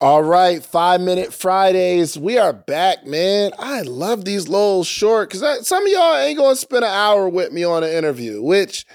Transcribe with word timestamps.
All 0.00 0.22
right, 0.22 0.62
five 0.62 1.00
minute 1.00 1.32
Fridays. 1.32 2.18
We 2.18 2.36
are 2.36 2.52
back, 2.52 3.06
man. 3.06 3.52
I 3.58 3.82
love 3.82 4.24
these 4.24 4.48
little 4.48 4.84
short 4.84 5.30
because 5.30 5.66
some 5.66 5.86
of 5.86 5.92
y'all 5.92 6.16
ain't 6.16 6.36
gonna 6.36 6.56
spend 6.56 6.84
an 6.84 6.90
hour 6.90 7.28
with 7.28 7.52
me 7.52 7.64
on 7.64 7.84
an 7.84 7.90
interview, 7.90 8.42
which 8.42 8.86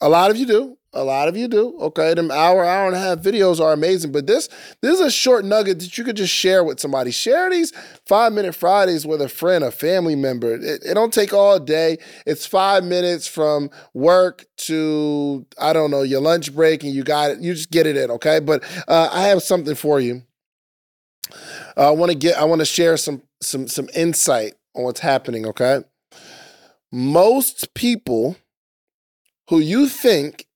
a 0.00 0.08
lot 0.08 0.30
of 0.30 0.36
you 0.36 0.46
do. 0.46 0.77
A 0.94 1.04
lot 1.04 1.28
of 1.28 1.36
you 1.36 1.48
do. 1.48 1.76
Okay, 1.80 2.14
them 2.14 2.30
hour, 2.30 2.64
hour 2.64 2.86
and 2.86 2.96
a 2.96 2.98
half 2.98 3.18
videos 3.18 3.60
are 3.60 3.74
amazing, 3.74 4.10
but 4.10 4.26
this 4.26 4.48
this 4.80 4.94
is 4.94 5.00
a 5.00 5.10
short 5.10 5.44
nugget 5.44 5.80
that 5.80 5.98
you 5.98 6.02
could 6.02 6.16
just 6.16 6.32
share 6.32 6.64
with 6.64 6.80
somebody. 6.80 7.10
Share 7.10 7.50
these 7.50 7.74
five 8.06 8.32
minute 8.32 8.54
Fridays 8.54 9.06
with 9.06 9.20
a 9.20 9.28
friend, 9.28 9.62
a 9.62 9.70
family 9.70 10.16
member. 10.16 10.54
It, 10.54 10.82
it 10.82 10.94
don't 10.94 11.12
take 11.12 11.34
all 11.34 11.60
day. 11.60 11.98
It's 12.24 12.46
five 12.46 12.84
minutes 12.84 13.26
from 13.26 13.68
work 13.92 14.46
to 14.68 15.44
I 15.60 15.74
don't 15.74 15.90
know 15.90 16.00
your 16.00 16.22
lunch 16.22 16.54
break, 16.54 16.82
and 16.82 16.94
you 16.94 17.04
got 17.04 17.32
it. 17.32 17.40
You 17.40 17.52
just 17.52 17.70
get 17.70 17.86
it 17.86 17.98
in. 17.98 18.10
Okay, 18.12 18.40
but 18.40 18.64
uh, 18.88 19.10
I 19.12 19.24
have 19.24 19.42
something 19.42 19.74
for 19.74 20.00
you. 20.00 20.22
Uh, 21.76 21.88
I 21.88 21.90
want 21.90 22.12
to 22.12 22.16
get. 22.16 22.38
I 22.38 22.44
want 22.44 22.62
to 22.62 22.64
share 22.64 22.96
some 22.96 23.22
some 23.42 23.68
some 23.68 23.90
insight 23.94 24.54
on 24.74 24.84
what's 24.84 25.00
happening. 25.00 25.46
Okay, 25.48 25.80
most 26.90 27.74
people 27.74 28.36
who 29.50 29.58
you 29.58 29.86
think 29.86 30.47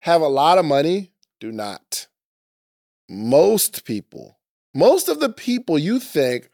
have 0.00 0.20
a 0.20 0.28
lot 0.28 0.58
of 0.58 0.64
money 0.64 1.12
do 1.40 1.52
not. 1.52 2.06
Most 3.08 3.84
people, 3.84 4.38
most 4.74 5.08
of 5.08 5.20
the 5.20 5.30
people 5.30 5.78
you 5.78 5.98
think 5.98 6.50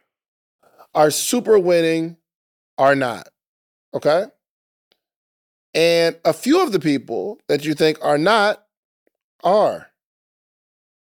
are 0.95 1.11
super 1.11 1.59
winning 1.59 2.17
are 2.79 2.95
not. 2.95 3.29
Okay? 3.93 4.27
And 5.75 6.17
a 6.25 6.33
few 6.33 6.63
of 6.63 6.73
the 6.73 6.79
people 6.79 7.41
that 7.49 7.65
you 7.65 7.75
think 7.75 7.99
are 8.03 8.19
not 8.19 8.65
are. 9.43 9.91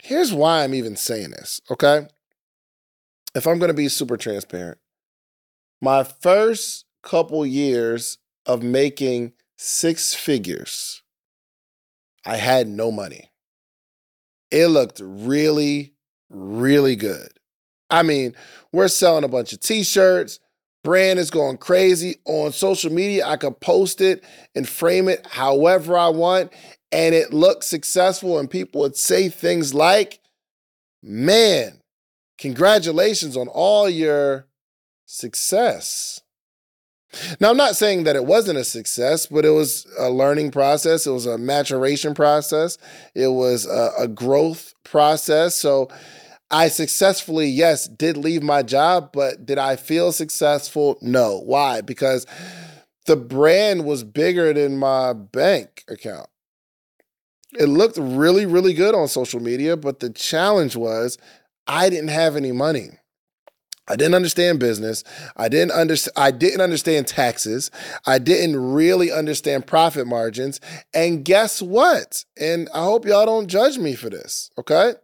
Here's 0.03 0.33
why 0.33 0.65
I'm 0.65 0.75
even 0.75 0.97
saying 0.97 1.31
this, 1.31 1.61
okay? 1.71 2.09
If 3.35 3.47
I'm 3.47 3.59
going 3.59 3.69
to 3.69 3.75
be 3.75 3.89
super 3.89 4.17
transparent, 4.17 4.79
my 5.81 6.03
first 6.03 6.87
couple 7.03 7.45
years 7.47 8.19
of 8.47 8.63
making 8.63 9.33
six 9.57 10.15
figures 10.15 11.03
I 12.25 12.37
had 12.37 12.69
no 12.69 12.91
money. 12.91 13.31
It 14.51 14.69
looked 14.69 15.01
really, 15.03 15.95
really 16.31 16.97
good. 16.97 17.29
I 17.91 18.03
mean, 18.03 18.35
we're 18.73 18.89
selling 18.89 19.25
a 19.25 19.29
bunch 19.29 19.53
of 19.53 19.61
t 19.61 19.83
shirts. 19.83 20.39
Brand 20.85 21.19
is 21.19 21.31
going 21.31 21.59
crazy 21.59 22.17
on 22.25 22.53
social 22.53 22.93
media. 22.93 23.27
I 23.27 23.37
could 23.37 23.61
post 23.61 24.01
it 24.01 24.25
and 24.55 24.69
frame 24.69 25.09
it 25.09 25.27
however 25.31 25.97
I 25.97 26.09
want, 26.09 26.53
and 26.91 27.15
it 27.15 27.33
looked 27.33 27.65
successful. 27.65 28.39
And 28.39 28.51
people 28.51 28.81
would 28.81 28.97
say 28.97 29.29
things 29.29 29.75
like, 29.75 30.21
Man, 31.03 31.81
congratulations 32.39 33.37
on 33.37 33.49
all 33.49 33.89
your 33.89 34.47
success. 35.07 36.21
Now, 37.41 37.51
I'm 37.51 37.57
not 37.57 37.77
saying 37.77 38.05
that 38.05 38.17
it 38.17 38.25
wasn't 38.25 38.59
a 38.59 38.65
success, 38.65 39.27
but 39.27 39.45
it 39.45 39.51
was 39.51 39.87
a 39.99 40.11
learning 40.11 40.51
process. 40.51 41.07
It 41.07 41.11
was 41.11 41.27
a 41.27 41.37
maturation 41.39 42.15
process. 42.15 42.79
It 43.15 43.29
was 43.29 43.67
a, 43.67 43.93
a 43.99 44.09
growth 44.09 44.75
process. 44.85 45.55
So 45.55 45.89
I 46.51 46.69
successfully, 46.69 47.49
yes, 47.49 47.87
did 47.87 48.17
leave 48.17 48.43
my 48.43 48.63
job, 48.63 49.11
but 49.13 49.45
did 49.45 49.59
I 49.59 49.77
feel 49.77 50.13
successful? 50.13 50.99
No. 51.01 51.39
Why? 51.39 51.81
Because 51.81 52.27
the 53.07 53.17
brand 53.17 53.85
was 53.85 54.05
bigger 54.05 54.53
than 54.53 54.79
my 54.79 55.13
bank 55.13 55.85
account. 55.89 56.29
It 57.55 57.67
looked 57.67 57.99
really, 57.99 58.47
really 58.47 58.73
good 58.73 58.95
on 58.95 59.09
social 59.09 59.41
media, 59.41 59.77
but 59.77 60.01
the 60.01 60.11
challenge 60.11 60.77
was 60.77 61.19
I 61.67 61.91
didn't 61.91 62.09
have 62.09 62.37
any 62.37 62.53
money. 62.53 62.91
I 63.93 63.97
didn't 63.97 64.15
understand 64.15 64.59
business. 64.59 65.05
I 65.37 65.51
didn't 65.51 65.73
understand 65.73 66.15
I 66.17 66.31
didn't 66.31 66.63
understand 66.63 67.07
taxes. 67.07 67.71
I 68.07 68.19
didn't 68.19 68.57
really 68.57 69.13
understand 69.13 69.67
profit 69.67 70.07
margins. 70.07 70.61
And 70.95 71.27
guess 71.27 71.61
what? 71.61 72.25
And 72.41 72.71
I 72.75 72.85
hope 72.85 73.05
y'all 73.05 73.27
don't 73.27 73.49
judge 73.49 73.77
me 73.77 73.95
for 73.95 74.09
this, 74.09 74.51
okay? 74.57 74.95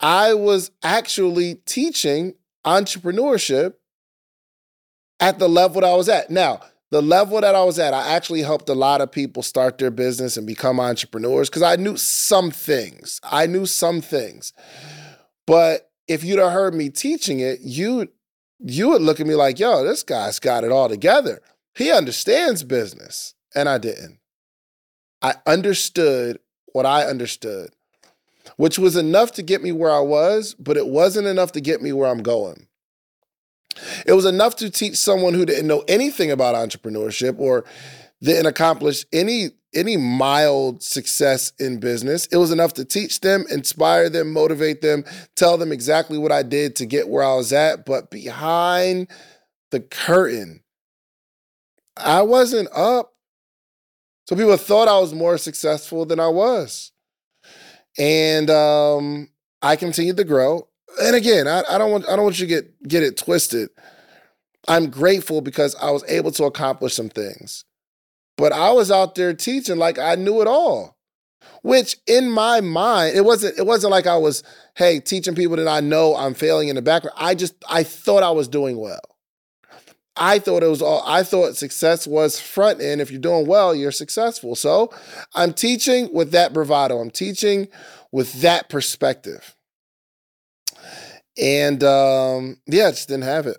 I 0.00 0.32
was 0.32 0.70
actually 0.82 1.56
teaching 1.66 2.36
entrepreneurship 2.64 3.74
at 5.20 5.38
the 5.38 5.48
level 5.48 5.82
that 5.82 5.90
I 5.90 5.94
was 5.94 6.08
at. 6.08 6.30
Now, 6.30 6.60
the 6.90 7.02
level 7.02 7.38
that 7.42 7.54
I 7.54 7.64
was 7.64 7.78
at, 7.78 7.92
I 7.92 8.14
actually 8.14 8.40
helped 8.40 8.70
a 8.70 8.74
lot 8.74 9.02
of 9.02 9.12
people 9.12 9.42
start 9.42 9.76
their 9.76 9.90
business 9.90 10.38
and 10.38 10.46
become 10.46 10.80
entrepreneurs 10.80 11.50
because 11.50 11.62
I 11.62 11.76
knew 11.76 11.98
some 11.98 12.50
things. 12.50 13.20
I 13.22 13.46
knew 13.46 13.66
some 13.66 14.00
things. 14.00 14.54
But 15.46 15.91
if 16.08 16.24
you'd 16.24 16.38
have 16.38 16.52
heard 16.52 16.74
me 16.74 16.90
teaching 16.90 17.40
it, 17.40 17.60
you 17.60 18.08
you 18.64 18.90
would 18.90 19.02
look 19.02 19.18
at 19.18 19.26
me 19.26 19.34
like, 19.34 19.58
yo, 19.58 19.84
this 19.84 20.02
guy's 20.02 20.38
got 20.38 20.64
it 20.64 20.70
all 20.70 20.88
together. 20.88 21.40
He 21.74 21.90
understands 21.90 22.62
business. 22.62 23.34
And 23.54 23.68
I 23.68 23.78
didn't. 23.78 24.18
I 25.20 25.34
understood 25.46 26.38
what 26.72 26.86
I 26.86 27.04
understood, 27.04 27.70
which 28.56 28.78
was 28.78 28.96
enough 28.96 29.32
to 29.32 29.42
get 29.42 29.62
me 29.62 29.72
where 29.72 29.90
I 29.90 30.00
was, 30.00 30.54
but 30.58 30.76
it 30.76 30.86
wasn't 30.86 31.26
enough 31.26 31.52
to 31.52 31.60
get 31.60 31.82
me 31.82 31.92
where 31.92 32.08
I'm 32.08 32.22
going. 32.22 32.66
It 34.06 34.12
was 34.12 34.24
enough 34.24 34.56
to 34.56 34.70
teach 34.70 34.96
someone 34.96 35.34
who 35.34 35.46
didn't 35.46 35.66
know 35.66 35.84
anything 35.86 36.30
about 36.30 36.54
entrepreneurship 36.54 37.38
or 37.38 37.64
didn't 38.22 38.46
accomplish 38.46 39.04
any 39.12 39.50
any 39.74 39.96
mild 39.96 40.82
success 40.82 41.52
in 41.58 41.80
business. 41.80 42.26
It 42.26 42.36
was 42.36 42.50
enough 42.50 42.74
to 42.74 42.84
teach 42.84 43.20
them, 43.20 43.46
inspire 43.50 44.10
them, 44.10 44.32
motivate 44.32 44.82
them, 44.82 45.04
tell 45.34 45.56
them 45.56 45.72
exactly 45.72 46.18
what 46.18 46.30
I 46.30 46.42
did 46.42 46.76
to 46.76 46.86
get 46.86 47.08
where 47.08 47.22
I 47.22 47.34
was 47.34 47.52
at. 47.52 47.86
But 47.86 48.10
behind 48.10 49.08
the 49.70 49.80
curtain, 49.80 50.62
I 51.96 52.22
wasn't 52.22 52.68
up. 52.74 53.14
So 54.26 54.36
people 54.36 54.56
thought 54.56 54.88
I 54.88 54.98
was 54.98 55.14
more 55.14 55.38
successful 55.38 56.04
than 56.04 56.20
I 56.20 56.28
was. 56.28 56.92
And 57.98 58.50
um, 58.50 59.30
I 59.62 59.76
continued 59.76 60.18
to 60.18 60.24
grow. 60.24 60.68
And 61.00 61.16
again, 61.16 61.48
I, 61.48 61.62
I 61.68 61.78
don't 61.78 61.90
want 61.90 62.04
I 62.08 62.16
don't 62.16 62.24
want 62.24 62.38
you 62.38 62.46
to 62.46 62.54
get 62.54 62.88
get 62.88 63.02
it 63.02 63.16
twisted. 63.16 63.70
I'm 64.68 64.90
grateful 64.90 65.40
because 65.40 65.74
I 65.76 65.90
was 65.90 66.04
able 66.08 66.30
to 66.32 66.44
accomplish 66.44 66.94
some 66.94 67.08
things. 67.08 67.64
But 68.42 68.50
I 68.50 68.72
was 68.72 68.90
out 68.90 69.14
there 69.14 69.32
teaching 69.34 69.76
like 69.76 70.00
I 70.00 70.16
knew 70.16 70.40
it 70.40 70.48
all. 70.48 70.96
Which 71.62 71.98
in 72.08 72.28
my 72.28 72.60
mind, 72.60 73.16
it 73.16 73.24
wasn't 73.24 73.56
it 73.56 73.64
wasn't 73.64 73.92
like 73.92 74.08
I 74.08 74.16
was, 74.16 74.42
hey, 74.74 74.98
teaching 74.98 75.36
people 75.36 75.54
that 75.58 75.68
I 75.68 75.78
know 75.78 76.16
I'm 76.16 76.34
failing 76.34 76.66
in 76.66 76.74
the 76.74 76.82
background. 76.82 77.16
I 77.16 77.36
just 77.36 77.54
I 77.70 77.84
thought 77.84 78.24
I 78.24 78.32
was 78.32 78.48
doing 78.48 78.78
well. 78.78 78.98
I 80.16 80.40
thought 80.40 80.64
it 80.64 80.68
was 80.68 80.82
all 80.82 81.04
I 81.06 81.22
thought 81.22 81.54
success 81.54 82.04
was 82.04 82.40
front 82.40 82.80
end. 82.80 83.00
If 83.00 83.12
you're 83.12 83.20
doing 83.20 83.46
well, 83.46 83.76
you're 83.76 83.92
successful. 83.92 84.56
So 84.56 84.92
I'm 85.36 85.52
teaching 85.52 86.12
with 86.12 86.32
that 86.32 86.52
bravado. 86.52 86.98
I'm 86.98 87.12
teaching 87.12 87.68
with 88.10 88.40
that 88.40 88.68
perspective. 88.68 89.54
And 91.40 91.84
um, 91.84 92.56
yeah, 92.66 92.90
just 92.90 93.06
didn't 93.06 93.22
have 93.22 93.46
it. 93.46 93.58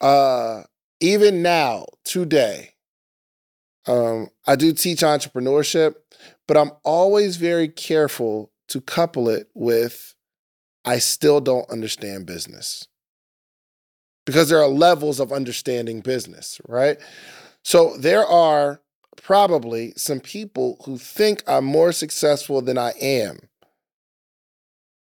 Uh, 0.00 0.62
even 1.00 1.42
now, 1.42 1.86
today, 2.04 2.71
um, 3.86 4.28
I 4.46 4.56
do 4.56 4.72
teach 4.72 5.00
entrepreneurship, 5.00 5.94
but 6.46 6.56
I'm 6.56 6.70
always 6.84 7.36
very 7.36 7.68
careful 7.68 8.52
to 8.68 8.80
couple 8.80 9.28
it 9.28 9.48
with 9.54 10.14
I 10.84 10.98
still 10.98 11.40
don't 11.40 11.68
understand 11.70 12.26
business. 12.26 12.86
Because 14.24 14.48
there 14.48 14.60
are 14.60 14.68
levels 14.68 15.18
of 15.18 15.32
understanding 15.32 16.00
business, 16.00 16.60
right? 16.68 16.98
So 17.64 17.96
there 17.96 18.24
are 18.24 18.80
probably 19.20 19.92
some 19.96 20.20
people 20.20 20.80
who 20.84 20.98
think 20.98 21.42
I'm 21.46 21.64
more 21.64 21.92
successful 21.92 22.62
than 22.62 22.78
I 22.78 22.92
am. 23.00 23.38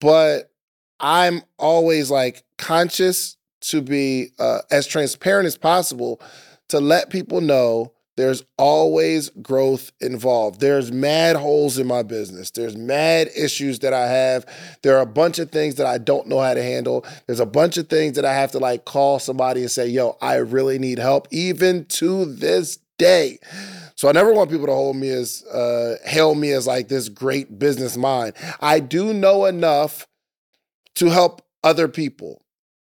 But 0.01 0.51
I'm 0.99 1.41
always 1.57 2.11
like 2.11 2.43
conscious 2.57 3.37
to 3.61 3.81
be 3.81 4.31
uh, 4.37 4.59
as 4.69 4.85
transparent 4.85 5.47
as 5.47 5.57
possible 5.57 6.21
to 6.69 6.79
let 6.79 7.09
people 7.09 7.41
know 7.41 7.94
there's 8.17 8.43
always 8.57 9.29
growth 9.29 9.91
involved. 9.99 10.61
There's 10.61 10.91
mad 10.91 11.35
holes 11.35 11.77
in 11.77 11.85
my 11.87 12.03
business. 12.03 12.51
There's 12.51 12.77
mad 12.77 13.29
issues 13.35 13.79
that 13.79 13.93
I 13.93 14.07
have. 14.07 14.45
There 14.83 14.97
are 14.97 15.01
a 15.01 15.05
bunch 15.05 15.39
of 15.39 15.51
things 15.51 15.75
that 15.75 15.85
I 15.85 15.97
don't 15.97 16.27
know 16.27 16.39
how 16.39 16.53
to 16.53 16.63
handle. 16.63 17.05
There's 17.27 17.41
a 17.41 17.45
bunch 17.45 17.77
of 17.77 17.89
things 17.89 18.15
that 18.15 18.25
I 18.25 18.33
have 18.33 18.51
to 18.51 18.59
like 18.59 18.85
call 18.85 19.19
somebody 19.19 19.61
and 19.61 19.71
say, 19.71 19.87
yo, 19.87 20.17
I 20.21 20.35
really 20.35 20.79
need 20.79 20.99
help, 20.99 21.27
even 21.31 21.85
to 21.85 22.25
this 22.25 22.79
day. 22.97 23.39
So 23.95 24.07
I 24.07 24.13
never 24.13 24.33
want 24.33 24.49
people 24.49 24.67
to 24.67 24.73
hold 24.73 24.95
me 24.95 25.09
as, 25.09 25.43
uh, 25.45 25.95
hail 26.05 26.35
me 26.35 26.51
as 26.51 26.67
like 26.67 26.87
this 26.87 27.09
great 27.09 27.59
business 27.59 27.97
mind. 27.97 28.33
I 28.61 28.79
do 28.79 29.13
know 29.13 29.45
enough 29.45 30.07
to 30.95 31.09
help 31.09 31.41
other 31.63 31.87
people. 31.87 32.41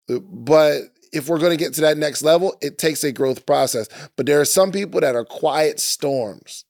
But 0.08 0.82
if 1.16 1.30
we're 1.30 1.40
going 1.40 1.52
to 1.52 1.58
get 1.58 1.74
to 1.76 1.82
that 1.82 1.98
next 1.98 2.22
level, 2.22 2.56
it 2.62 2.78
takes 2.78 3.04
a 3.04 3.12
growth 3.12 3.46
process. 3.46 3.88
But 4.16 4.26
there 4.26 4.42
are 4.42 4.46
some 4.46 4.72
people 4.72 5.00
that 5.02 5.16
are 5.16 5.26
quiet 5.26 5.80
storms. 5.80 6.66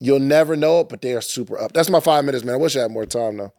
You'll 0.00 0.20
never 0.20 0.56
know 0.56 0.80
it, 0.80 0.88
but 0.88 1.02
they 1.02 1.14
are 1.14 1.20
super 1.20 1.58
up. 1.58 1.72
That's 1.72 1.90
my 1.90 2.00
five 2.00 2.24
minutes, 2.24 2.44
man. 2.44 2.54
I 2.54 2.58
wish 2.58 2.76
I 2.76 2.82
had 2.82 2.90
more 2.90 3.06
time 3.06 3.36
though. 3.38 3.52